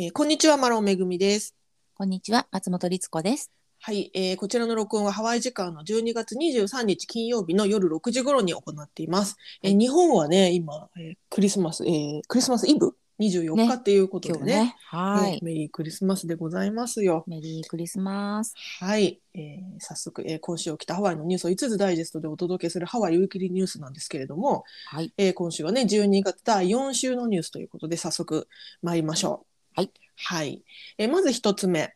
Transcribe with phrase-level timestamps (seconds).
[0.00, 1.56] えーこんにちは、マロンめぐみです。
[1.94, 3.50] こんにちは、松本律子です。
[3.80, 9.36] はい、えーこちらの録音はハワイ時間の12月23日金曜日の夜6時頃に行っています。
[9.60, 14.38] えー日本はね、今、えークリスマス、えークリスマスイブ？24日ねっていうことでね。
[14.38, 14.76] 今日ね。
[14.86, 15.32] はい。
[15.32, 17.24] ねメリークリスマスでございますよ。
[17.26, 18.54] メリークリスマス。
[18.78, 25.12] はい、えー早速、えー今週起きたハワイのニュースを5つダイジェストでお届けするハワイウィークリーニュースなんですけれども、はい。
[25.18, 28.46] えー今週はね12月第4週のニュースということで早速
[28.82, 29.47] 参りましょう。
[29.78, 29.92] はい。
[30.16, 30.64] はい。
[30.98, 31.94] えーまず一つ目。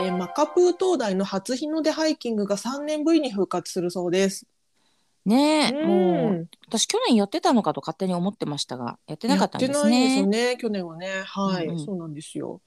[0.00, 4.46] えーマカプー灯台の初日の出ハイキングが3年ぶりに復活するそうです。
[5.24, 10.46] ねえ、うんもう、私去年やってたのかと勝手に思ってましたが、やってなかったんですやってないんですよね。
[10.54, 11.22] ね、去年はね。
[11.24, 12.62] はい、うんうんそうなんですよ。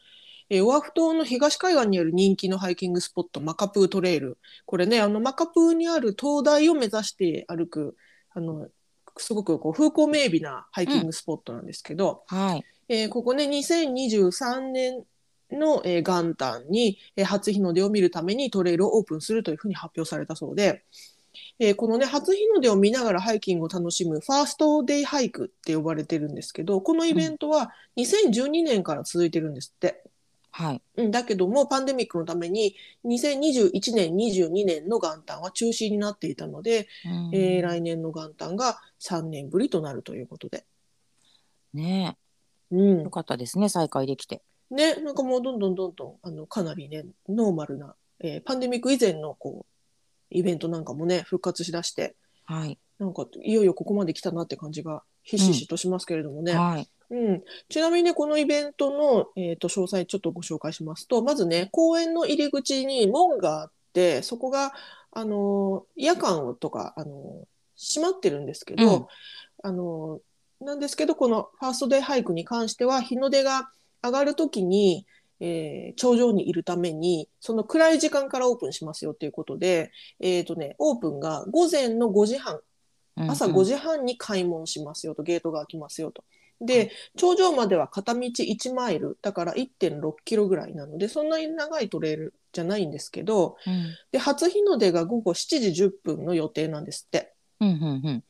[0.50, 4.38] えーオアフ島の東海岸にある人気のハイキングスポット、マカプートレイル。
[4.66, 7.98] これね、あの、マカプーにある灯台を目指して歩く、
[8.34, 8.70] あの、
[9.18, 12.66] すごくこう風光明媚なハイキングスポットなんですけど、はい。
[12.94, 15.06] えーここね、2023年
[15.50, 20.84] の、えー元旦に、えー初日の出を見るためにトレイルをオープンするというふうに発表されたそうで、
[21.58, 30.04] えーこのね、初日の出を見ながらハイキングを楽しむファーストデイハイクって呼ばれてるんですけど、このイベントは2012年から続いてるんですって。
[30.52, 30.82] はい。
[30.98, 40.66] うん、だけども、パンデミックのために2021年、22年の元旦は中止になっていたので、うんえー来年の元旦が3年ぶりとなるということで。
[41.74, 42.18] ね
[42.72, 44.42] うんえ、よ、かったですね、再開できて。
[44.70, 49.72] ね、なんかもうどんどんどんどん、あの、かなりね、ノーマルな、えーパンデミック以前のこう、
[50.30, 52.78] イベントなんかもね、復活しだして、はい。
[52.98, 56.54] なんか、いよいよここまで来たなって感じが、ひしひしとしますけれどもね。
[56.54, 56.90] はい。
[57.10, 57.44] うん。
[57.70, 64.74] ちなみにね、このイベントの、えっ、と、詳細ちょっとご紹介しますと、まずね、公園の入り口に門があって、そこが、
[65.12, 67.46] あのー夜間とか、あのー
[67.84, 69.06] 閉まってるんですけど、うん
[69.64, 70.31] あのー
[70.62, 73.70] なんですけど、このファーストデイハイクに関しては、日の出が
[74.04, 75.06] 上がるときに、
[75.40, 82.60] えー頂上にいるために、その暗い時間からオープンしますよっていうことで、えっ、とね、オープンが午前の5時半、
[83.28, 86.24] 朝5時半に開門しますよと、ゲートが開きますよと。
[86.62, 93.74] で、頂上までは片道1マイル、だから1.6キロぐらいなので、そんなに長いトレイルじゃないんですけど、うん。
[93.74, 93.98] うん。
[94.12, 97.34] で、初日の出が午後7時10分の予定なんですって。
[97.60, 97.68] うん。
[97.68, 97.82] うん。
[98.06, 98.24] うん。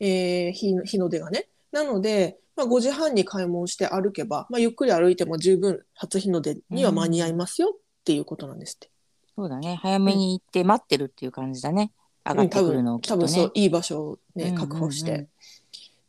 [0.00, 1.48] えー日の日の出がね。
[1.72, 8.90] なので、まあ、5時半に開門して歩けば、まあ、ゆっくり歩いても十分初日の出には間に合いますよっていうことなんですって。
[9.36, 9.78] そうだね。
[9.80, 11.92] 早めに行って待ってるっていう感じだね。
[12.24, 13.50] 上がってくるのをきっと多分そうね。
[13.54, 15.28] いい場所を、ね、うんうんうん確保して。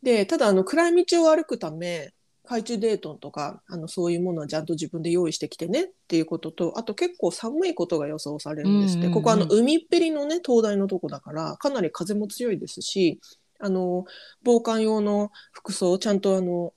[0.02, 2.12] でただあの暗い道を歩くため
[2.44, 13.20] 懐中デートンとかあのそういうものはちゃんと自分で用意してきてねっていうこととあと結構寒いことが予想されるんですって、うんうんうんここあの海っぺりのね灯台のとこだからかなり風も強いですし
[13.64, 14.04] あの
[14.42, 16.74] 防寒用の服装ちゃんとあの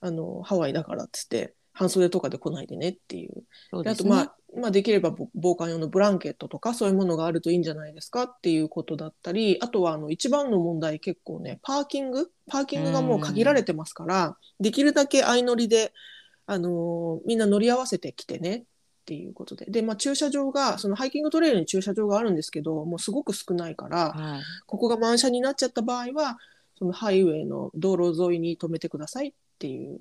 [0.00, 3.84] あのハワイだからっつって半袖とかで来ないでねっていうそうね。
[3.84, 12.30] であとまあ、まあ、できればぼ防寒用のブランケットとかそういうものがあるといいんじゃないですかっていうことだったりあとはあの一番の問題結構ねパーキング？
[12.46, 15.92] パーキングがもう限られてますからできるだけ相乗りで、
[16.46, 18.62] あのーみんな乗り合わせてきてねっ
[19.04, 24.42] ていうことでで、まあ、駐車場がそのハイキングトレイルに駐車場があるんですけどもうすごく少ないからはい。
[24.66, 26.38] ここが満車になっちゃった場合は
[26.78, 30.00] そのハイウェイの道路沿いに止めてくださいっていう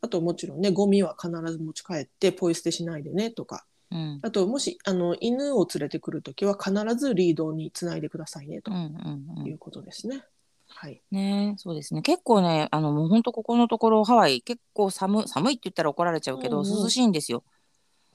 [0.00, 4.20] あともちろんねゴミは必ず持ち帰ってポイ捨てしないでねとかうん。
[4.22, 8.76] あともしあの犬を連れてくるときは必ずリードにつないでくださいねとうん。
[8.76, 9.40] うん。
[9.40, 10.22] うんいうことですね。
[10.68, 11.02] はい。
[11.10, 17.42] ねそうですね結構ねあのもうほんとここのところハワイ結構寒寒いって言ったら怒られちゃうけど、うんうん涼しいんですよ。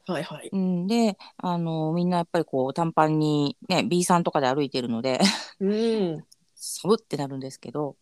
[0.08, 0.50] はいはい。
[0.52, 5.20] うん、であのみんなやっぱりこう短パンにね B さんとかで歩いてるので
[5.60, 6.26] うん。
[6.54, 7.96] 寒ってなるんですけど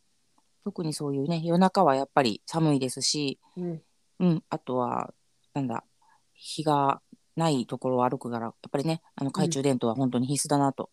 [0.64, 3.82] 特にそういうね夜中はやっぱり寒いですし、うん。
[4.20, 5.14] うん、あとは
[5.54, 5.84] なんだ
[6.34, 7.02] 日が
[7.36, 10.90] ないところを歩くからやっぱりねあの懐中電灯は本当に必須だなと。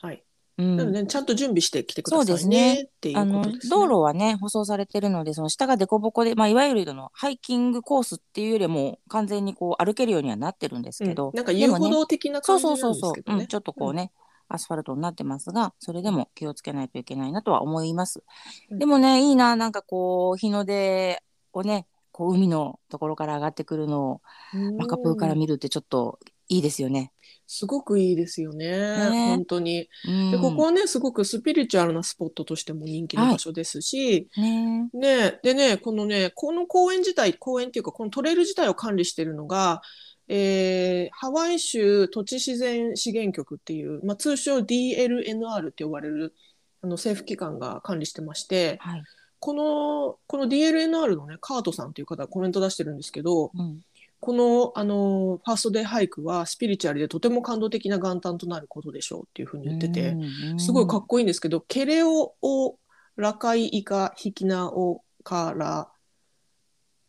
[0.00, 0.22] はい。
[0.58, 0.76] うん。
[0.76, 2.88] なので、ね、ちゃんと準備してきてくだそうさいですね。
[3.14, 3.58] あのね。
[3.70, 13.42] 道路はね舗装されてるのでその下が凸凹で、まあ、いわゆるのハイキングコースっていうよりも完全にこう歩けるようにはなってるんですけど、うん、なんか遊歩道的なそう感じなそうんそうそうですけ、どね。
[13.42, 14.12] うん、ちょっとこうね、
[14.48, 18.22] アスファルトになってますがそれでも気をつけないといけないなとは思います、
[18.70, 18.78] うん。
[18.78, 21.22] でもねいいななんかこう日の出
[21.52, 24.20] をねこう海のところから上がってくるのを
[24.54, 24.76] うん。
[24.76, 26.18] マカプーから見るってちょっと
[26.48, 27.12] いいですよね。
[27.46, 29.10] すごくいいですよね。
[29.10, 29.88] ね本当に。
[30.06, 39.80] うん、で、ここはね、すごくスピリチュアルなスポットとしても人気の場所ですし、ねね、でね、このね、この公園自体、公園っていうか、このトレイル自体を管理しているのが、
[40.28, 46.34] えーハワイ州土地自然資源局っていう、まあ、通称 DLNR って呼ばれる
[46.82, 49.02] あの政府機関が管理してまして、はい
[49.40, 53.80] このこの DLNR のねカートさんという方がコメント出してるんですけどうん
[54.20, 62.78] このあのファーストデイ俳句はスピリチュアルでとても感動的な元旦となることでしょうっていうふうに言ってて、うんすごいかっこいいんですけど、ケレオオ
[63.16, 65.90] ラカイイカヒキナオカラ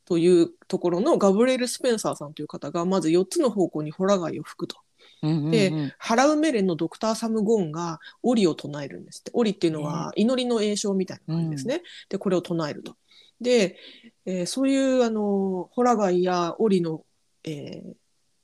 [0.05, 4.77] というところのガブレール・スペンサーさんという方がまず4つの方向にホラ貝を吹くと。
[4.77, 9.31] うんうんうんでハラウメレンのドクター・サム・ゴーンがオリを唱えるんですって。
[9.33, 11.81] オリっていうのは祈りの栄唱みたいな感じですね。
[12.07, 12.95] で、これを唱えると。
[13.41, 13.77] で、
[14.29, 17.03] えーそういうあのホラ貝やオリの、
[17.43, 17.93] えー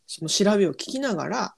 [0.08, 1.56] その調べを聞きながら、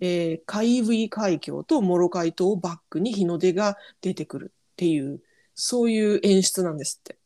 [0.00, 5.20] えー、カイブイ海峡とモロカイ島をバックに日の出が出てくるっていう、
[5.54, 7.18] そういう演出なんですって。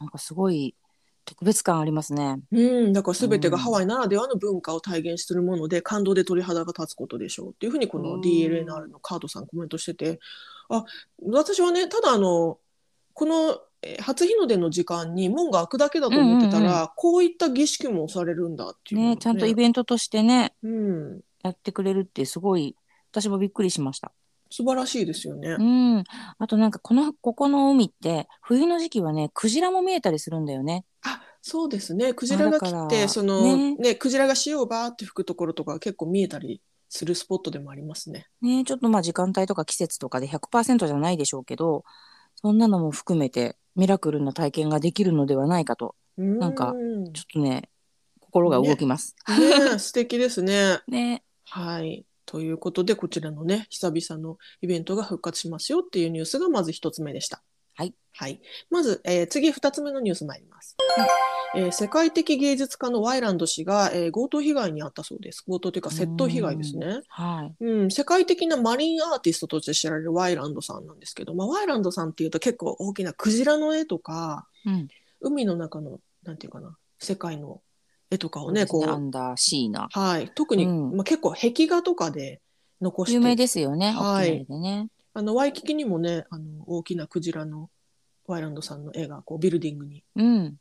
[0.00, 0.74] なんかすごい
[1.26, 2.40] 特別感ありますね。
[2.50, 10.20] うん、だから全てがうんハワイならではの文化を体現するもので、感動で鳥肌が立つことでしょうっていうふうにこのうん DLNR のカードさんコメントしてて、
[10.70, 10.86] あ、
[11.22, 12.58] 私はね、ただあの、
[13.12, 13.58] このえー
[14.00, 22.76] 初日の出の時間に門が開くだけだと思ってたら、うんうんこういった儀式もされるんだっていうのがねちゃんとイベントとしてねうん、やってくれるってすごい
[23.12, 24.12] 私もびっくりしました。
[24.50, 25.56] 素晴らしいですよね。
[25.58, 26.04] うん。
[26.38, 30.84] あとなんかこのここの海って冬の時期はねクジラも見えたりするんだよね。
[31.02, 32.14] あ、そうですね。
[32.14, 38.26] クジラが来て、だからそのねねクジラが潮をバーって吹くところとか結構見えたりするスポットでもありますね。
[38.40, 41.84] ねちょっとまあ時間帯とか季節とかで100%じゃないでしょうけど
[42.40, 47.68] そんなのも含めてミラクルな体験ができるのではないかとなんかねちょっとね
[48.20, 49.16] 心が動きます。
[49.28, 50.80] え 素敵ですね。
[50.86, 52.04] ねはい。
[52.26, 57.42] ということで、こちらのね、久々のイベントが復活しますよっていうニュースがまず一つ目でした。
[57.78, 57.94] はい。
[58.12, 58.40] はい。
[58.70, 60.76] まず、えー次二つ目のニュース参ります。
[61.54, 65.44] えー世界的芸術家のワイランド氏が、えー強盗被害に遭ったそうです。
[65.44, 67.02] 強盗というか窃盗被害ですね。
[67.06, 67.64] はい。
[67.64, 74.88] うん、世界的なマリンアーティストとして知られるワイランドさんなんですけど、まあ、ワイランドさんっていうと結構大きなクジラの絵とか、うん。
[75.20, 77.62] 海の中の、なんていうかな、世界の
[78.10, 82.40] 絵とかをね、こう、アンダーシーなはい、特に、うんまあ、結構壁画とかで
[82.80, 83.92] 残して有名ですよね。
[83.92, 84.88] はいね。
[85.18, 87.70] あのワイキキにもねあの大きなクジラの
[88.28, 90.56] ワイランドさんの絵がこうビルディングにうん。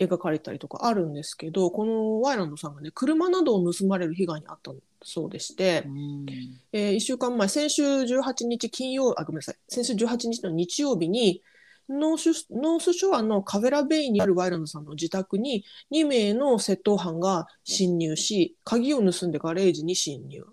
[0.00, 4.72] 描かれたりとかあるんですけどこのワイランドさんがね車などを盗まれる被害に遭った
[5.04, 6.26] そうでして、うん
[6.72, 11.42] え1週間前先週18日金曜あごめんなさい先週18日の日曜日に
[11.88, 20.44] ノースノースショアのカベラベイにあるワイランドさんの自宅に2名の窃盗犯が侵入し鍵を盗んでガレージに侵入、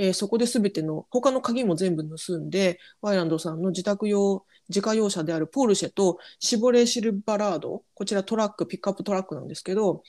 [0.00, 10.02] えーそこで全ての他の鍵も全部盗んでワイランドさんの自宅用自家用車であるポルシェとシボレーシルバラードこちらトラックピックアップトラックなんですけど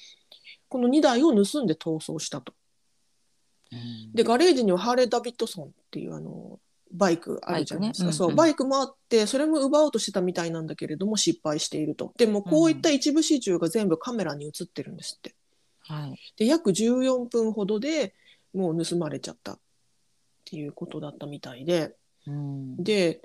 [0.69, 2.53] この2台を盗んで逃走したと。
[4.13, 6.59] でガレージにはハーレー・ダビッドソンっていうあの
[6.93, 8.07] バイクあるじゃないですか、バイクね。
[8.07, 8.13] うんうん。
[8.13, 12.13] そうバイクもあってそれも奪おうとしてたみたいなんだけれども失敗していると。
[12.17, 15.35] でもこういった一部始終が全部カメラに映ってるんですって。
[15.81, 16.15] はい。
[16.38, 18.13] で約14分ほどで
[18.53, 19.53] もう盗まれちゃった。
[19.53, 19.59] っ
[20.51, 21.95] ていうことだったみたいで。
[22.27, 22.83] うん。
[22.83, 23.21] で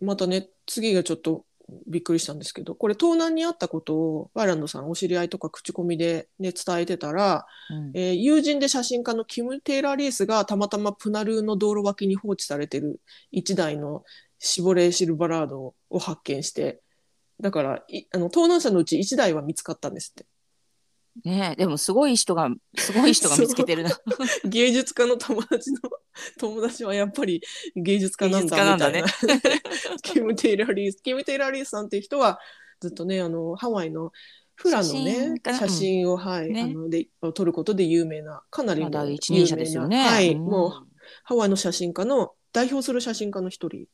[0.00, 1.44] またね次がちょっと
[1.86, 7.90] びっくりしたんですけどこれ盗難にあったことをワイランドさんお知り合いとか口コミで、ね、伝えてたらうん。
[7.94, 13.00] えー友人で写真家のキム・テイラー・リースがたまたまプナルーの道路脇に放置されてる
[13.32, 14.02] 1台の
[14.38, 16.80] シボレー・シルバラードを発見して
[17.40, 20.26] だからいあの盗難車のうち1台は見つかったんですって
[21.24, 23.90] ねえでもすごい人がすごい人が見つけてるな。
[24.44, 25.78] 芸術家の友達の
[26.38, 27.42] 友達はやっぱり
[27.76, 29.02] 芸術家なんだみたいな。
[29.02, 31.02] 芸術 キム・テイラー・リース。
[31.02, 32.38] キム・テイラー・リースさんっていう人は
[32.80, 34.12] ずっとねあのハワイの
[34.54, 36.62] フラの写ね写真を、はいね。
[36.62, 39.98] あので撮ることで有名なかなり有一人者ですよね。
[39.98, 40.10] 名な。
[40.10, 40.44] はい、ん。
[40.44, 40.70] もう
[41.24, 43.86] ハワイの写真家の代表する写真家の一人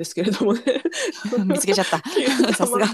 [0.00, 0.62] ですけれどもね
[1.44, 1.98] 見つけちゃった。
[2.56, 2.86] さすが。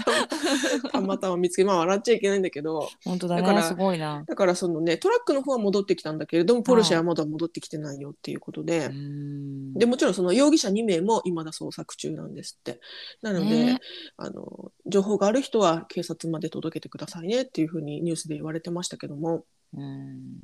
[0.91, 3.67] たまたま 見つけまあ笑っちゃいけないんだけど本当だだからね。
[3.67, 4.25] すごいな。
[4.27, 12.81] だからそのねトラックの方は戻ってきたんだけれどもポルシェはまだ戻ってきてないよっていうことで、うんでもちろんその容疑者2名も未だ捜索中なんですって
[13.21, 13.79] なので、ね
[14.17, 20.39] あの情報がある人は警察まで届けてくださいねっていうふうにニュースで言われてましたけどもうん。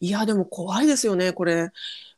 [0.00, 1.70] いやでも怖いですよねこれ。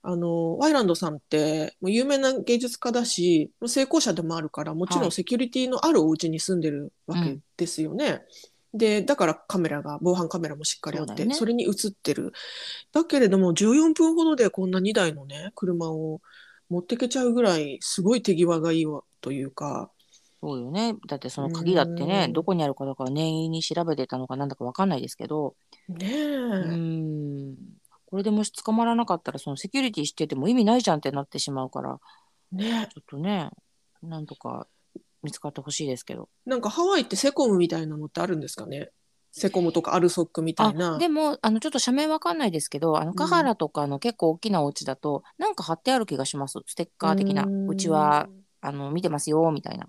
[0.03, 5.09] あのワイランドさんってもう有名な芸術家だし成功者でもあるからもちろはい。
[5.09, 8.23] んセキュリティのあるお家に住んでるわけですよね。
[8.75, 11.53] でだからカメラが防犯カメラもしっかりあってそ,、ね。
[11.53, 12.33] れに映ってる。
[12.93, 16.21] だけれども14分ほどでこんな2台のね車を
[16.69, 19.91] 持ってけちゃうぐらいすごい手際がいいわというか
[20.45, 20.95] そうよね。
[21.09, 25.55] だってその鍵だってねう、んどこにあるかとか念入りに調べてたのかなんだかわかんないですけど、
[25.89, 27.57] ねえ、うん。
[28.05, 31.99] これでもし捕まらなかったら、そのセキュリティしてても意味ないじゃんってなってしまうから、
[32.53, 33.49] ねちょっとね、
[34.03, 34.67] なんとか
[35.23, 36.29] 見つかってほしいですけど。
[36.45, 38.91] なんかハワイってセコムみたいなのってあるんですかね？
[39.33, 40.99] セコムとかアルソックみたあいな。
[40.99, 48.29] でもあのちょっと社名わかんないですけどあのカハラとかの結構大きなお家だと、なんか貼ってある気がしますステッカー的なうちは
[48.61, 49.89] あの見てますよみたいな。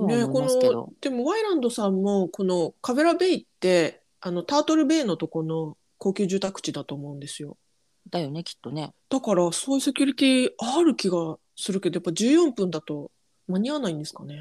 [0.00, 0.72] とはね、思いこますけど。
[0.72, 0.92] の。
[1.00, 7.56] でもワイランドさんもこのカベラベイってあのタートルベイのとこの高級住宅地だと思うんですよ。
[8.08, 8.92] だよねきっとね。
[9.08, 13.10] だからそういうセキュリティある気がするけどやっぱ14分だと
[13.46, 14.38] 間に合わないんですかね。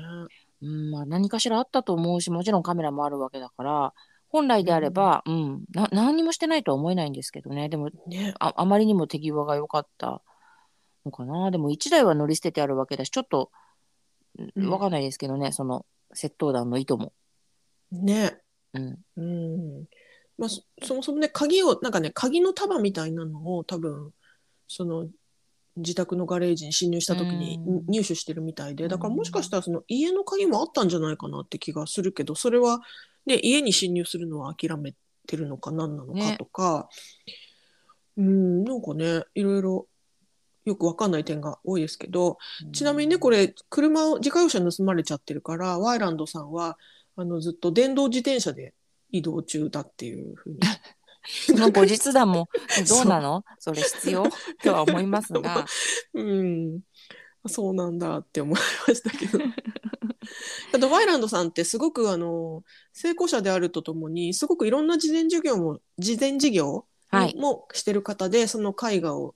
[0.61, 3.93] うんまあ、何かしらあったと思うしもちろんカメラもあるわけだから
[4.27, 7.67] 本来であれば、うんな何にもしてないとは思えないんですけどね。
[7.69, 8.33] でもね。
[8.39, 10.21] ああまりにも手際が良かった
[11.05, 11.51] のかな。
[11.51, 13.51] でも1台は乗り捨ててあるわけだしちょっと
[14.55, 14.69] うん。
[14.69, 17.13] わかんないですけどね、その窃盗団の意図も。
[17.91, 18.37] ね。
[18.73, 19.85] うん、うん。
[20.37, 24.11] まあそそもそもね鍵をなんかね鍵の束みたいなのを多分
[24.67, 25.07] その
[25.75, 27.85] 自宅のガレージに侵入した時にうん。
[27.87, 32.79] 入手してるみたいでだからもしかしたらその家の鍵もあったんじゃないかなって気がするけどそれは、
[33.25, 34.93] ね、家に侵入するのは諦め
[35.27, 36.89] てるのか何なのかとか、
[38.17, 39.87] うんなんかねいろいろ
[40.65, 42.37] よくわかんない点が多いですけど
[42.73, 46.77] ちなみにねこれ車を自家用車盗まれちゃってるからワイランドさんは
[47.15, 48.73] あのずっと電動自転車で
[49.11, 50.59] 移動中だっていうふうに。
[51.45, 52.47] その後日談も
[52.87, 53.43] どうなの？
[53.59, 54.23] それ必要？
[54.63, 55.65] とは思いますが、
[56.15, 56.79] うん、
[57.45, 59.37] そうなんだって思いましたけど。
[60.73, 62.63] あとワイランドさんってすごくあの
[62.93, 67.35] 成功者であるとともにすごくいろんな事前授業も事前事業はい。
[67.35, 69.35] もしてる方で、その絵画を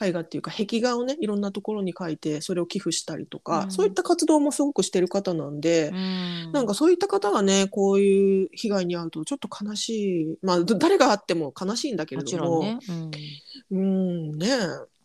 [0.00, 3.70] 絵画っていうか壁画をねいろんなところに描いてそれを寄付したりとか、うん。
[3.70, 6.52] そういった活動もすごくしてる方なんで、うん。
[6.52, 12.78] なんかそういった方がねこういう被害に遭うとちょっと悲しいまあど誰があっても悲しいんだけれもどもちろんね、
[13.70, 14.48] うん、うんね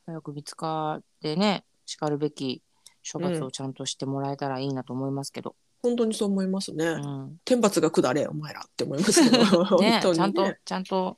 [0.08, 2.62] 早く見つかってね、しかるべき
[3.10, 5.56] 処罰をちゃんとしてもらえたらいいなと思いますけど。
[5.84, 6.86] 本当にそう思いますね。
[6.86, 7.38] うん。
[7.46, 10.02] 天罰が下れお前らって思いますけど、 ね、ね。
[10.02, 11.18] ちゃんと、ちゃんと、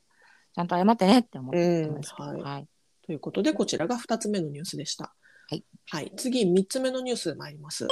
[0.54, 2.14] ちゃんと謝ってねって思ってます。
[2.18, 2.42] うんはい。
[2.42, 2.68] はい。
[3.10, 5.12] ということでこちらが2つ目のニュースでした。
[5.90, 7.88] はい、次3つ目のニュース参ります、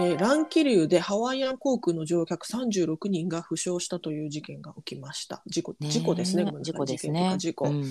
[0.00, 5.42] えー乱気流でハワイアン航空の乗客36人が負傷したという事件が起きました。
[5.44, 6.50] 事故ね事故ですね。
[6.62, 7.36] 事故ですねか。
[7.36, 7.84] 事故うん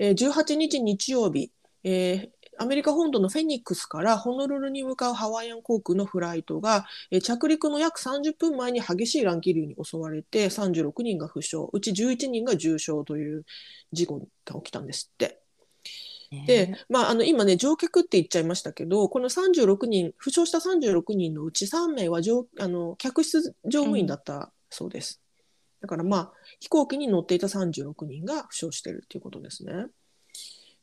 [0.00, 1.52] えー18日日曜日、
[1.84, 2.28] えー
[2.58, 13.44] アメリカ本土のフェニックスからホノルルに向かうハワイアン航空のフライトが、えー着陸の約30分前に激しい乱気流に襲われて36人が負傷うち11人が重傷という
[13.92, 15.41] 事故が起きたんですって。
[16.32, 25.20] ねで、まあ、あの今ね乗客って言っちゃいましたけどこの36人負傷した36人のうち3名は乗あの客室乗務員だったそうです。
[25.80, 29.86] だからまあ飛行機に乗っていた36人が負傷しているということですね。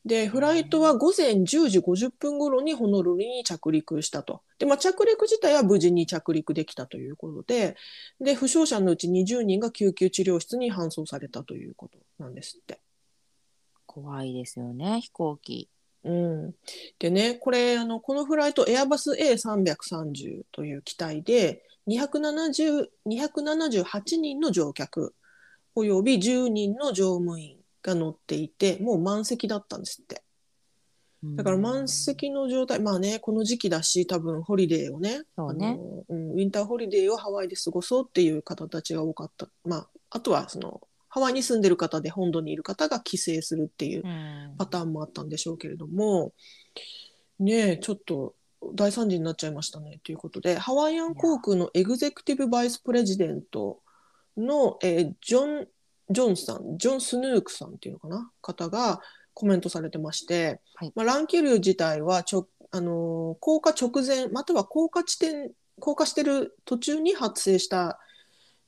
[0.04, 4.42] でフライトは午前10時50分頃にホノルルに着陸したと。
[4.58, 7.76] で、まあ、着陸自体は無事に着陸できたということで
[8.20, 12.80] で負傷者のうち20人が救急治療室に搬送されたということなんですって。
[13.90, 15.68] 怖いですよね、飛行機。
[16.04, 16.54] うん、
[17.00, 25.14] でねこれあのこのフライトエアバス A330 という機体で270 278人の乗客
[25.74, 30.22] および10人の乗務員が乗っていてもう満席だったんですって。
[31.22, 35.66] だから満席の状態まあねこの時期だし多分ホリデーをねそうね。
[35.66, 39.48] あのうん、ウィンターホリデーをハワイで過ごそうっていう方たちが多かった。
[39.64, 44.54] まああとはそのハワイに住んでる方で本土にいる方が帰省するっていううん。
[44.56, 46.32] パターンもあったんでしょうけれども、
[47.38, 48.34] ねえ、ちょっと
[48.74, 53.80] 大惨事になっちゃいましたねということで、ハワイアン航空のエグゼクティブ・バイス・プレジデント
[54.36, 55.68] の、えージョン・
[56.10, 59.00] ジョンさん、ジョン・スヌークさんっていうのかな、方が
[59.34, 60.92] コメントされてまして、はい。
[60.94, 67.98] まあ、乱気流自体はちょ、あのー降下直前、または降下地点、降下してる途中に発生した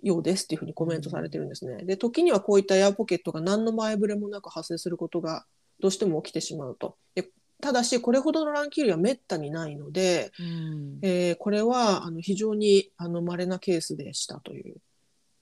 [0.03, 1.85] ようですっていうふうにコメントされてるんですね。
[1.85, 5.47] で、時にはこういったエアポケットが何の前触れもなく発生することが
[5.81, 6.97] どうしても起きてしまうと。
[7.15, 7.31] で
[7.61, 14.77] ただし、これほどの乱気流はめったにないので、うんえーこれはあの非常にあの稀なケースでしたという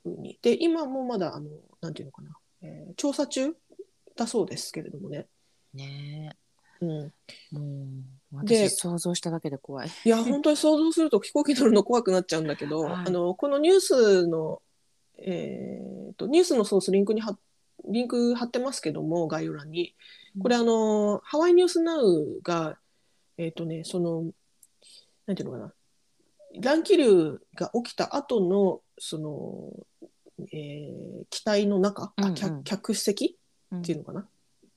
[0.03, 0.39] ふうに。
[0.43, 1.49] で、今もまだ、あの
[1.81, 3.55] なんていうのかな、えー調査中
[4.17, 5.27] だそうですけれどもね。
[5.73, 6.37] ね
[6.83, 7.13] うん、う
[8.45, 9.91] で私想像しただけで怖い。
[10.05, 12.93] いや、 本当に想像すると飛行機乗るの怖くなっちゃうんだけど、はい。
[13.07, 14.63] あのこのニュースの、
[15.19, 17.39] えーと、ニュースのソースリンクに貼っ
[17.87, 19.95] リンク貼ってますけども、概要欄に。
[20.41, 22.79] これ、あの、ハワイニュースナウが、
[23.37, 24.31] えっ、とね、その、
[25.27, 25.75] なんていうのかな、
[26.61, 29.73] 乱気流が起きた後の、その、
[30.53, 32.35] えー機体の中、あうんうん。
[32.35, 33.39] 客客席
[33.71, 34.27] うんっていうのかな、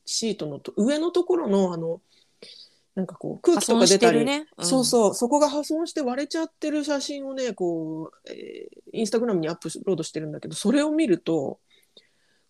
[0.06, 2.02] シートのと上のところのあの
[2.96, 4.46] なんかこう空破気とか出たり、るね。
[4.62, 11.60] そうそうそこが破損して割れちゃってる写真をねこう、えーインスタグラムにアップロードしてるんだけどそれを見ると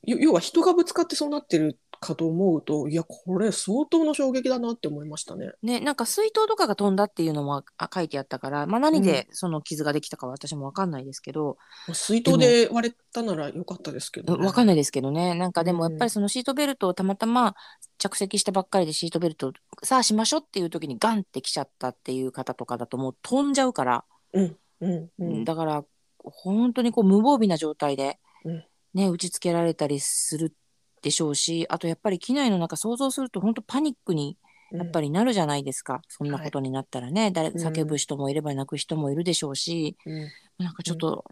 [0.04, 5.52] よ要は人がぶつかってそうなってるかと思うといやこれ相当の衝撃だなって思いましたね。
[5.64, 11.58] ね、なんか水筒とかが飛んだっていうのもあ書いてあったから、まあ、何でその傷ができたかは私も分かんないですけど、
[11.94, 15.34] 水筒で割れたならよかったですけど、ね、分かんないですけどね。
[15.36, 17.56] なんかでもうんやっぱりそのシートベルトをたまたま
[17.98, 25.44] 着席したばっかりでシートベルトさあしましょうっていう時にガンってきちゃったっていう方とかだともう飛んじゃうから、うんうんうん。
[25.44, 25.84] だから
[26.24, 28.64] 本当にこう無防備な状態で、うん。
[28.94, 30.54] ね、打ち付けられたりする
[31.02, 34.38] でしょうしあとやっぱり機内の中想像すると本当パニックに
[34.72, 37.56] やっぱり、りなるじゃないですか、そんなことになったらね、誰うん。
[37.56, 40.32] 叫ぶ人もいれば泣く人もいるでしょうし、うん。
[40.58, 41.26] なんかちょっと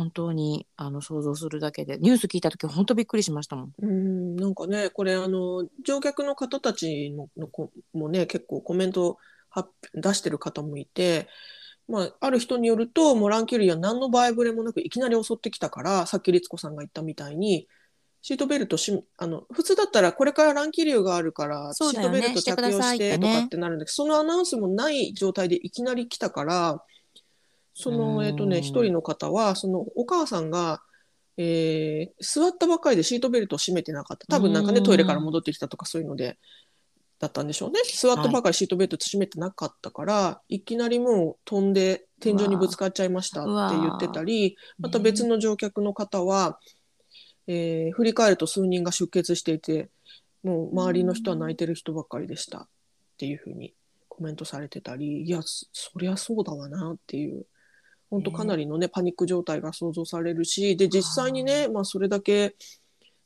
[0.00, 3.72] 本当にあの想像するだけでニュース聞いた時本当びっくりしましたもん。
[3.82, 9.18] うんなんかねこれあの乗客の方たちののこもね結構コメント
[9.50, 11.28] 発出してる方もいて、
[11.86, 17.68] まあ、ある人によるともうランキュリーは何の前触れもなくいきなり襲ってきたからさっき律子さんが言ったみたいに
[18.22, 26.82] シートベルトしあの普通だったらこれから乱気流があるからシートベルト着用してとかってなるんだけどそのアナウンスもない状態でいきなり来たから
[27.80, 30.82] そのうんえっ、とね一人の方はそのお母さんが、
[31.36, 34.26] えー座ったばっかりでシートベルトを締めてなかった。
[34.26, 34.84] 多分なんかねうん。
[34.84, 36.38] トイレから戻ってきたとかそういうので
[37.18, 37.80] だったんでしょうね。
[37.84, 46.58] 座ったばかりシートベルト締めてなかったから、い、きなりもう飛んで天井にぶつかっちゃいましたって言ってたりまた別の乗客の方は、
[47.46, 49.90] えー振り返ると数人が出血していて
[50.42, 52.68] もう周りの人は泣いてる人ばっかりでしたっ
[53.18, 53.74] ていうふうに
[54.08, 57.46] コメントされてたりいやそそりゃそうだわなっていう
[58.10, 62.56] 本当かなりのねパニック状態が想像されるしで実際にね、まあ、それだけ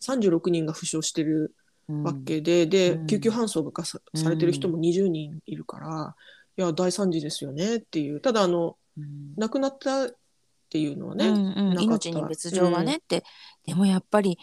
[0.03, 1.55] 36人が負傷してる
[1.89, 2.03] うん。
[2.03, 3.07] わけで、でうん。
[3.07, 6.17] 救急搬送がさされてる人も20人いるから、
[6.57, 8.21] いや大惨事ですよねっていう。
[8.21, 9.35] ただあのうん。
[9.37, 10.11] 亡くなったっ
[10.71, 11.83] ていうのはね、うんうん。
[11.83, 13.25] 命に別状はねって、
[13.67, 14.39] でもやっぱり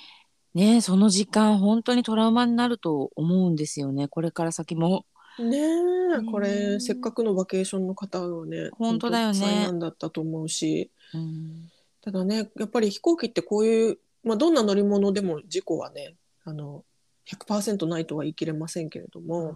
[0.53, 4.07] ねその時間本当にトラウマになると思うんですよね。
[4.07, 5.05] これから先も。
[5.43, 9.33] ねえねこれせっかくのバケーションの方はね本当だよね。
[9.33, 10.91] 災難だったと思うし。
[11.13, 11.69] うん。
[12.01, 16.83] ただねやっぱり飛行機ってこういう、まあ、どんな乗り物でも事故はねあの
[17.29, 19.55] 100%ないとは言い切れませんけれども、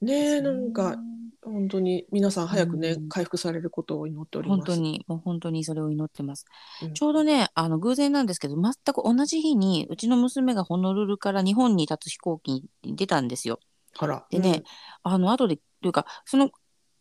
[0.00, 0.96] ねえなんか
[1.42, 3.08] 本当に皆さん早くね、うん。
[3.08, 4.58] 回復されることを祈っております。
[4.58, 6.44] 本当にもう本当にそれを祈ってます、
[6.82, 6.94] うん。
[6.94, 13.58] ちょうどねあの偶然なんですけど全く同じ日にうちの娘がホノルルから日本に立つ飛行機に出たんですよ
[13.96, 14.26] あら。
[14.30, 14.62] でね、
[15.02, 16.50] あの後でというかその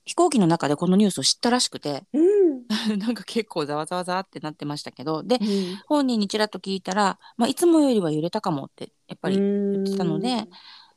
[0.05, 2.03] 飛行機の中でこのニュースを知ったらしくて。
[2.13, 2.65] うん、
[2.97, 5.21] なんか結構ざわざわざわってなってましたけど。
[5.23, 5.75] でうん。
[5.87, 10.45] 本人にちらっと聞いたら、まあ、いつもよりは揺れたかもってやっぱり言ってたので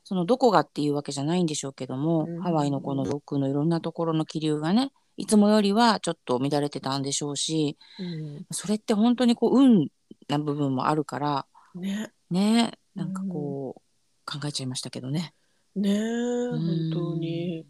[0.03, 2.41] そのどこがっていうわけじゃないんでしょうけども、うん。
[2.41, 8.45] ハワイのこのロックのいろんなところの気流がねいつもよりはちょっと乱れてたんでしょうしうん。
[8.51, 9.89] それって本当にこう運
[10.29, 12.11] な部分もあるからね。
[12.29, 13.81] ねなんかこう、
[14.25, 15.33] 考えちゃいましたけどね。
[15.75, 17.65] ねえ本当に。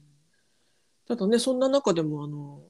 [1.08, 2.62] ただねそんな中でもあの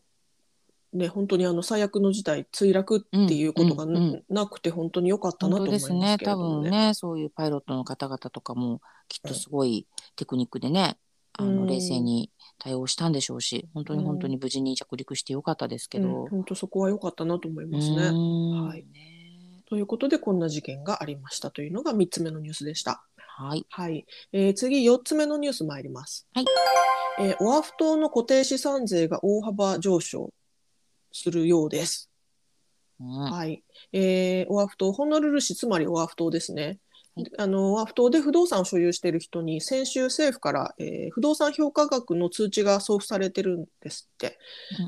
[0.93, 6.25] ね本当にあの最悪の事態墜落っていうことがな,、うんうんなくて本当に良かったなと思います本当ですね。
[6.25, 10.97] 多分ねそういうパイロットの方々とかもきっとすごいテクニックでね、
[11.33, 16.11] あうんの冷静に対応したんでしょうし本当に本当に無事に着陸してよかったですけうん。
[16.11, 16.25] ど。
[16.27, 18.09] 本当そこは良かったなと思いうますーね。
[18.09, 18.65] ん。
[18.65, 18.85] はい。
[18.91, 23.05] ねということでこんな事件がありましたというのが3つ目のニュースでした。
[23.37, 23.65] はい。
[23.69, 26.27] はい、えー次4つ目のニュース参ります。
[26.33, 26.45] はい
[27.19, 30.33] えーオアフ島の固定資産税が大幅上昇
[31.11, 32.09] するようです。
[32.99, 33.63] うんはい、
[33.93, 36.79] えーオアフ島ホノルル市つまりオアフ島ですね。
[37.15, 44.37] はいあのオアフ島で不動産を所有している人に先週政府から、えー不動産評価額の通知が送付されてるんですって。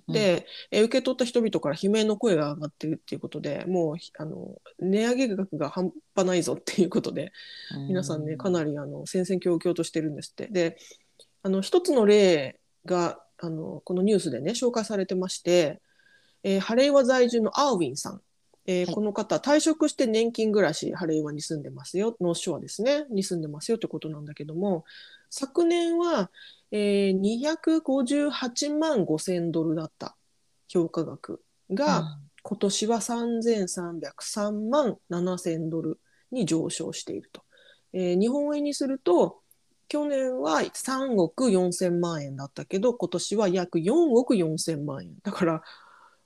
[0.08, 7.34] うんで、えー受け取った人々から悲鳴の声が上がってるっていうことでもうひあの値上げ額が半端ないぞっていうことで
[7.76, 10.48] うん皆さんねかなりあの戦々恐々としてるんですって。
[10.48, 10.78] で
[11.42, 15.82] あの一つの例があのこのニュースでね紹介されてまして、
[16.44, 18.22] えーハレイワ在住のアーウィンさん、
[18.66, 18.96] えーはい。
[18.96, 24.86] この方退職して年金暮らしハレイワに住んでますよノースショアですねに住んでますよってことなんだけども
[25.30, 26.30] 昨年は、
[26.72, 30.16] えー258万5千ドルだった
[30.68, 36.00] 評価額が、今年は3303万7000ドル
[36.32, 37.44] に上昇していると。
[37.94, 39.40] えー日本円にすると
[39.88, 45.16] 去年は3億4000万円だったけど今年は約4億4000万円。
[45.24, 45.62] だから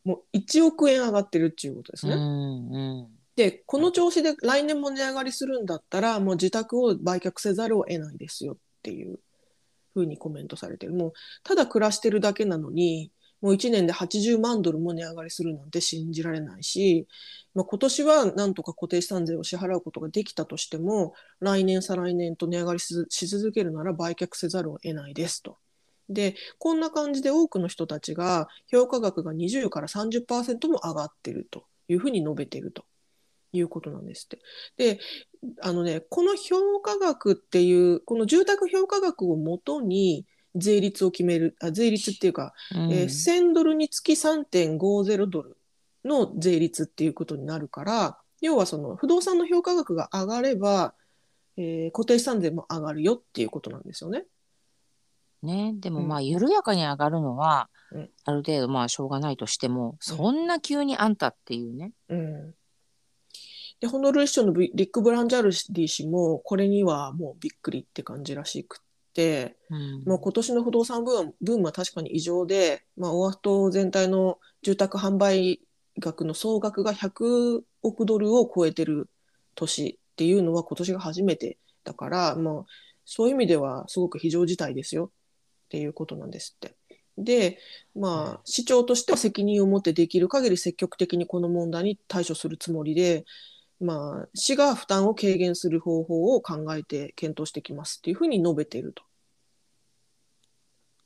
[0.07, 2.13] もう1億円上がってるっていうことですね。
[2.13, 9.19] うんうんでこの調子で来年も値上がりするんだったらもう自宅を売却せざるを得ないですよっていう
[9.93, 10.93] ふふうにコメントされてる。
[10.93, 17.07] もう、ただ暮らしてるだけなのに、もう1年で80万ドルも値上がりするなんて信じられないし、
[17.53, 25.57] まあ、今年はなんとか固定資産税を支払うことができたとしても、来年、再来年と値上がりし続けるなら売却せざるを得ないですと。
[26.09, 32.85] で、こんな感じで多くの人たちが評価額が20から30%も上がってるというふうに述べていると
[33.51, 34.39] いうことなんですって。
[34.77, 34.99] で、
[35.61, 45.57] あのね、この評価額っていう、この住宅評価額をもとに、税率を決める、あ税率っていうか、うん、えー、1000ドルにつき3.50ドル
[46.03, 50.93] の税率っていうことになるから、要はその不動産の評価額が上がれば、
[51.57, 54.25] えー、固定資産税も上がるよっていうことなんですよね。
[55.43, 61.91] ね、でもまあ緩やかに上がるのは、うん、ある程度まあしょうがないとしても、そんな急にあんたっていうね。
[62.09, 62.53] うん、
[63.79, 68.81] でホノルル市長のリック・ブランジャルディ氏もこれにはもうびっくりって感じらしく、
[69.71, 75.61] うん、もう今年の不動産ブームブームは確かに異常で、まあ、オアフ島全体の住宅販売
[75.99, 79.09] 額の総額が100億ドルを超えてる
[79.55, 82.65] 年っていうのは今年が初めてだから、まあ、
[83.05, 85.11] そういう意味ではすごく非常事態ですよ
[85.67, 86.75] っていうことなんですって。
[87.17, 87.59] で、
[87.95, 93.25] まあ、市長としては責任を持ってできる限り積極的にこの問題に対処するつもりで、
[93.79, 99.03] まあ、市が負担を軽減する方法を考えて検討してきますっていうふうに述べていると。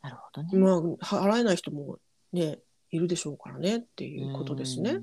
[0.01, 0.49] なるほどね。
[0.57, 1.97] まあ、払えない人も
[2.33, 2.59] ね、
[2.91, 5.01] いるでしょうからねっていうことですね。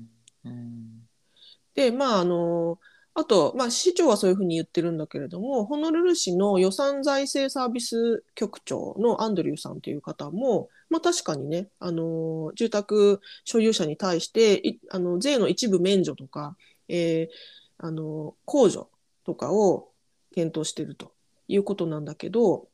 [1.73, 2.79] で、まあ、あの、
[3.19, 16.55] あと、まあ、市長はそういうふうに言ってるんだけれども、ホノルル市の予算財政サービス局長のアンドリューさんという方も、まあ、確かにね、あの住宅所有者に対してあの税の一部免除とか、
[16.87, 18.89] えー、あの控除
[19.25, 19.89] とかを
[20.33, 21.11] 検討していると
[21.49, 22.69] いうことなんだけど、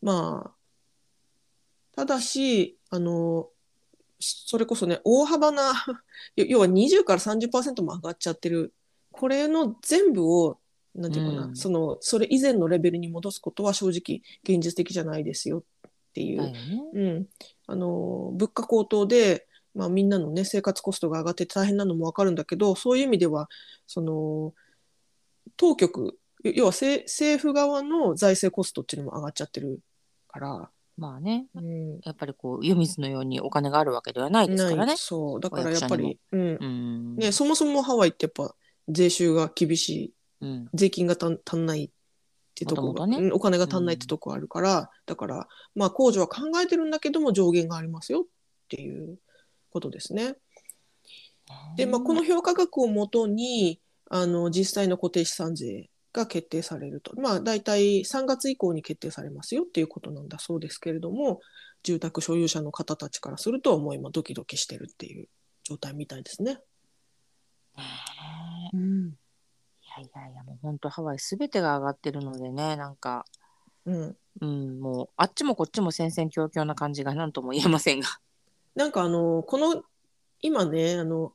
[0.00, 0.60] まあ、
[1.96, 3.48] ただし、あの、
[4.20, 5.72] それこそね、大幅な、
[6.36, 8.72] 要は20から30%も上がっちゃってる。
[9.12, 10.58] これの全部を、
[10.94, 15.62] なんていうかな、うん、その、それ以前のレベルに戻すことは正直現実的じゃないですよっ
[16.14, 16.42] ていう。
[16.42, 16.54] ね、
[16.94, 17.26] うん。
[17.66, 23.48] あの、物価高騰で、まあみんなのね、生活コストが上がって大変なのもわかるんだけど、そういう意味では、
[23.86, 24.52] その、
[25.56, 27.04] 当局、要は政
[27.38, 29.80] 府側の財政コストっていうのも上がっちゃってる
[30.28, 34.96] から、まあね、うん、やっぱりこう湯水のようにお金があるわけではないですからね。
[34.96, 35.40] そう。
[35.40, 38.54] だからやっぱり、うん、うん、ね、そもそもハワイってやっぱ
[38.88, 41.90] 税収が厳しい、うん、税金が足んないっ
[42.54, 48.24] てとこが、ね、お金が足んないってとこあるから、だからまあ控除は考えてるんだけども上限がありますよっ
[48.68, 49.18] ていう
[49.70, 50.34] ことですね。
[51.76, 57.12] で、まあ、この評価額をもとにあの実際の固定資産税が決定されると。
[57.20, 61.40] まあ、大体3月以降に決定されますよっていうことなんだそうですけれども、
[61.82, 65.28] 住宅所有者の方たちからすると、もう今ドキドキしてるっていう
[65.62, 66.60] 状態みたいですね。
[68.72, 69.12] うん、い
[69.96, 73.24] やいやいや、もう本当ハワイすべてが上がってるのでね、なんか、
[73.84, 78.08] うん、うん、もうあっちもこっちも戦々恐々な感じが何とも言えませんが。
[78.74, 79.82] なんかあの、この、
[80.40, 81.32] 今ね、あの、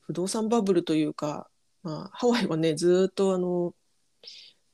[0.00, 1.48] 不動産バブルというか、
[1.82, 3.74] まあ、ハワイはね、ずっとあの、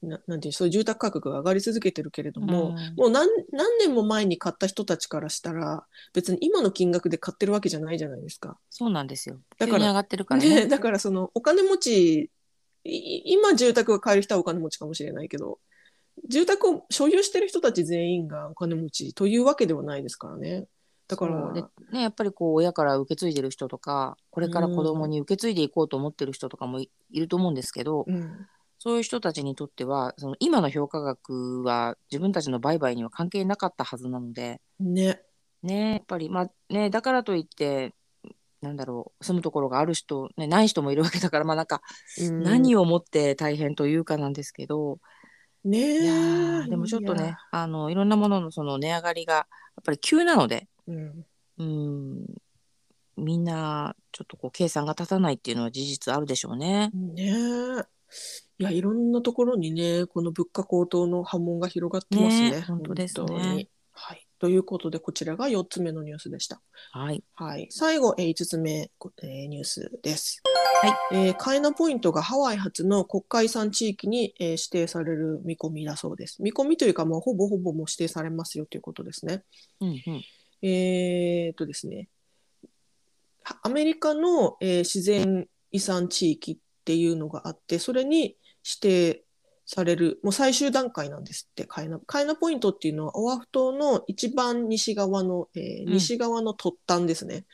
[0.03, 5.85] ななんていうそういう住宅価格が上がり続けてるけれども、うん、もう何何年も前に買った人たちからしたら
[6.15, 8.59] 別に今の金額で買ってるわけじゃないじゃないですか。
[8.71, 9.41] そうなんですよ。
[9.59, 12.31] だから上がってるからね、ね、だからそのお金持ち
[12.85, 15.59] 今住宅が買える人はお金持ちかもしれないけど
[16.29, 20.67] 住宅を所有してる人たち全員がお金持ちというわけではないですからね。
[21.09, 28.47] だからね、やっぱりこう親から受け継いでる人とかこれから子供に受け継いでいこうと思ってる人とかもい,、ると思うんですけど、うん
[28.79, 35.21] そういう人たちにとっては、その今の評価額は自分たちの売買には関係なかったはずなので、ね。
[35.63, 37.95] ね、やっぱり、まあね、だからといって、
[38.61, 41.83] なんだろう、住むところがある人、ね、ない人もいるわけだから、まあなんか、
[42.19, 45.01] 何をもって大変というかなんですけど、
[45.65, 49.47] ねいやでもちょっとね、あの、いろんなもののその値上がりが、やっ
[49.85, 51.27] ぱり急なので、うん、
[51.59, 52.27] うん
[53.17, 56.91] みんな、ちょっとこう、計算が立たないっていうのは事実あるでしょうね。
[56.95, 57.85] ね
[58.59, 62.51] いや、いろんなところにね、この物価高騰の波紋が広がってますね。
[62.51, 63.69] ね本当ですね。
[63.93, 64.27] はい。
[64.39, 66.61] ということで、こちらが4つ目のニュースでした。
[66.93, 67.25] はい。
[67.35, 67.67] はい。
[67.71, 68.91] 最後、えー、5つ目、
[69.23, 70.43] えー、ニュースです。
[70.83, 71.29] はい。
[71.29, 76.41] えー、カエナポイントがハワイ発の国家遺産地域に、えー、指定される見込みだそうです。
[76.41, 79.43] 見込みというか、もうほぼほぼもう指定されますよということですね。
[79.81, 80.23] うんうん、
[80.63, 82.09] えー、っとですね。
[83.63, 89.25] アメリカの、えー、自然遺産地域っていうのがあって、それに指定
[89.67, 92.01] される、もう最終段階なんですって、カイナ。
[92.01, 97.45] カイナポイントっていうのは、オアフ島の一番西側の、えー、西側の突端ですね。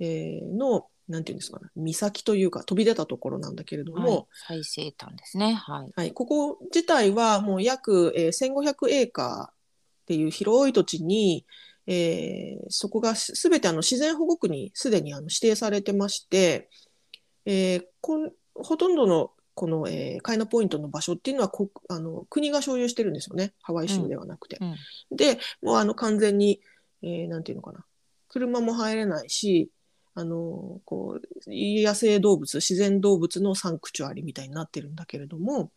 [0.00, 5.54] うん、えー、の、なんていうんですかね、岬というか飛び出たところなんだけれども、はい、最西端ですね。
[5.54, 5.92] はい。
[5.94, 9.54] はい、ここ自体はもう約、えー、1500エーカーっ
[10.06, 11.46] ていう広い土地に、
[11.86, 16.70] えー、そこがすべてあの自然保護区にすでにあの指定されてまして、
[17.44, 23.52] えー、こんほとんどのこの、えー、カイナポイントの場所っていうのはこあの国が所有してるんですよね。
[23.62, 24.58] ハワイ州ではなくて。
[24.60, 24.68] うん。
[24.70, 26.60] うん、でもうあの完全に、
[27.02, 27.84] えー、なんていうのかな。
[28.28, 29.70] 車も入れないし
[30.14, 35.70] あのこう野生動物自然動物のサンクチュアリみたいになってるんだけれども、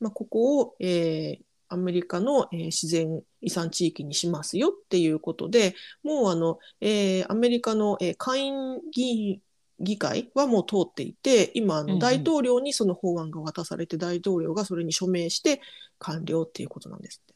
[0.00, 8.54] まあ、ここを、えー、アメリカの、えー、自然遺産地域にしますよっていうことでもうあの、えー、アメリカの、えー、下院
[8.92, 9.40] 議員
[9.80, 15.60] 議会はもう通っていて今あの大統領にその法案が渡されて、大統領がそれに署名して
[15.98, 17.34] 完了っていうことなんですって。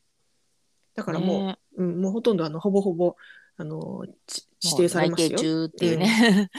[0.95, 3.17] だからもうね、うん、もうほとんどあのほぼほぼ
[3.57, 4.05] あの
[4.63, 5.65] 指定されますよ。
[5.67, 6.51] っていうね。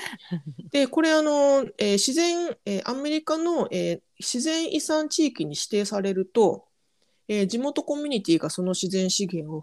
[0.60, 6.65] うん、でこれあの、えー、自然、えー、アメリカの、えー、自然遺産地域に指定されると、
[7.28, 9.62] えー、地元コミュニティがその自然資源を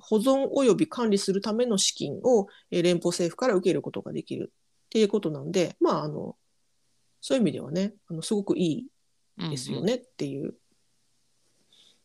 [0.00, 4.52] 保存及び管理するための資金を、えー、連邦政府から受けることができる
[4.88, 6.36] っていうことなんで、まあ、あの、
[7.20, 8.88] そういう意味ではね、あのすごくい
[9.38, 10.54] いですよねっていう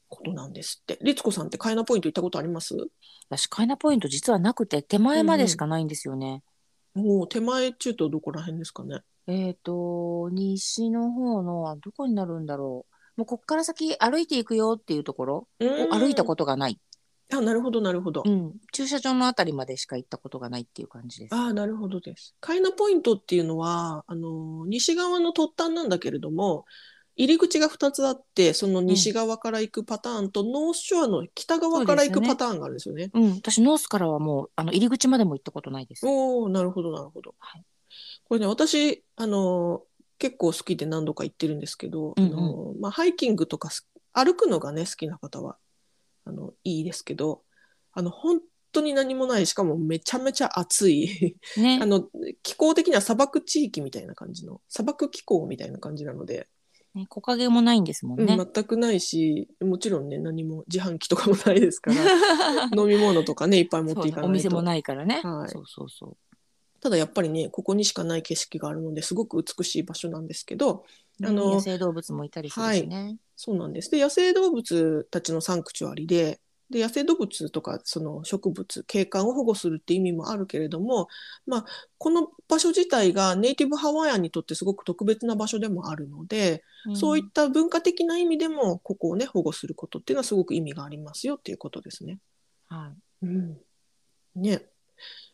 [0.10, 1.00] ことなんですって。
[1.02, 2.76] 律子さんってカイナポイント行ったことあります？
[3.30, 6.44] 私、カイナポイント実はなくて、手前までしかないんですよね。
[6.46, 6.54] うん
[6.96, 9.00] もう手前中とどこら辺ですかね？
[9.26, 12.86] えっ、ー、と、西の方の、どこになるんだろ
[13.18, 13.22] う。
[13.22, 16.80] もうこっから先歩いていくよっていうところを歩いたことがない。
[17.32, 18.24] あ、なるほど、なるほど。
[18.26, 18.54] うん。
[18.72, 21.36] 駐車場のあたりまでしか行ったことがないっていう感じです。
[21.36, 22.36] あなるほどです。
[22.40, 26.66] カイナポイントっていうのは、あの、西側の突端なんだけれども、
[27.16, 33.12] 入り口が2つあって、その西側から行くパターンと、うん、ノースショアの北側から行くパターンがあるんですよね。
[33.14, 33.36] うねうん。
[33.36, 36.06] 私、ノースからはもう、あの、入り口までも行ったことないです。
[36.08, 37.36] おおなるほど、なるほど。
[37.38, 37.66] はい。
[38.26, 39.84] これね、私、あの、
[40.18, 43.70] 結構好きで何度か行ってるんですけど、うんうん、あのまあ、ハイキングとか
[44.14, 45.58] 歩くのがね好きな方は
[46.26, 47.42] あのいいですけど
[47.92, 48.40] あの本
[48.72, 52.08] 当に何もないしかもめちゃめちゃ暑い、ね、 あの
[52.42, 56.48] 気候的には砂漠地域みたいな感じの砂漠気候みたいな感じなので。
[56.96, 64.28] ね、木陰もないんですもんね、うん、全くないしもちろんね何も自販機とかもないですから 飲み物とかねいっぱい持っていかないと。
[64.28, 66.18] お店もないからね、はい、そうそうそう。
[66.82, 70.86] ただやっぱりねここにしかない景色があるのですごく美しい場所なんですけど、
[71.26, 73.92] あの野生動物もいたりするしね、はい、そうなんです。
[73.92, 81.08] で野生動物たちのサンクチュアリでで野生動物とかその植物景観を保護するって意味もあるけれども、
[81.46, 81.66] まあ、
[82.00, 92.18] この場所自体がネイティブハワイアンにとってすごく特別な場所でもあるので、うん、そういった文化的な意味でもここをね保護することっていうのはすごく意味がありますよっていうことですね。
[92.70, 93.58] はい、うん、
[94.36, 94.66] ね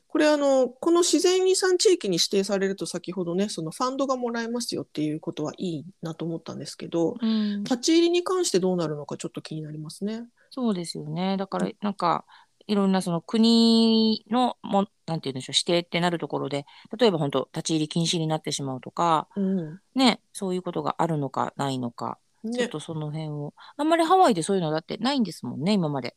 [0.10, 10.24] これあのこの自然遺産地域に指定されると先ほどねそのファンドがもらえますよっていうことはいいなと思ったんですけど、うん、立ち入りに関してどうなるのかちょっと気になりますね。
[10.50, 11.38] そうですよね。
[11.38, 12.26] だからなんか
[12.66, 16.66] いろんなその国のもなんて言うんでしょう指定ってなるところで
[16.98, 23.54] 例えば本当立ち入り禁止になってしまうとか、うん、ねそういうことがあるのかないのか、ね、ちょっとその辺を。
[23.78, 26.16] あんまりハワイでそういうのだってないんですもんね今まで。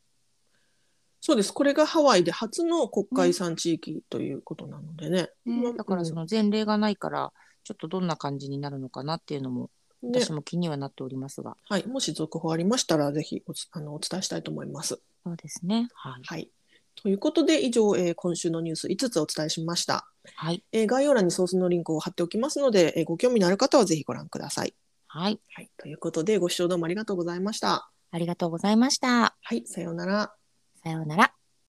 [1.25, 1.53] そうです。
[1.53, 5.29] これがハワイで初の国家遺産地域ということなのでね。
[5.47, 7.33] ねだからその前例がないから、
[7.63, 9.71] ちょっとどんな感じになるのかなっていうのも、
[10.03, 11.57] 私も気にはなっておりますが。
[11.69, 11.87] はい。
[11.87, 15.01] もし続報ありましたら、ぜひおあのお伝えしたいと思います。
[15.23, 15.89] そうですね。
[15.95, 16.23] はい。
[16.25, 16.51] はい、
[16.97, 20.09] ということで、以上、えー、今週のニュース5つお伝えしました。
[20.35, 20.65] はい。
[20.73, 24.75] えー、概要欄にソースのリンクを貼っておきますので、えー、ご興味のある方はぜひご覧ください。
[25.07, 25.41] はい。
[25.55, 25.71] はい。
[25.77, 27.89] ということで、ご視聴どうもありがとうございました。
[28.11, 29.37] ありがとうございました。
[29.41, 29.63] はい。
[29.67, 30.35] さようなら。
[30.83, 31.42] さようなら。